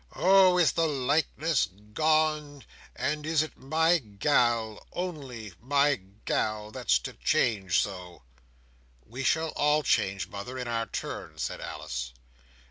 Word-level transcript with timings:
Oh! 0.15 0.57
is 0.57 0.71
the 0.71 0.87
likeness 0.87 1.67
gone, 1.93 2.65
and 2.95 3.23
is 3.23 3.43
it 3.43 3.55
my 3.55 3.99
gal—only 3.99 5.53
my 5.61 6.01
gal—that's 6.25 6.97
to 6.97 7.13
change 7.13 7.79
so!" 7.79 8.23
"We 9.05 9.23
shall 9.23 9.49
all 9.49 9.83
change, 9.83 10.27
mother, 10.27 10.57
in 10.57 10.67
our 10.67 10.87
turn," 10.87 11.37
said 11.37 11.61
Alice. 11.61 12.13